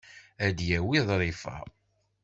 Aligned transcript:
Ad 0.45 0.53
d-yawi 0.57 0.99
ḍrifa. 1.07 1.57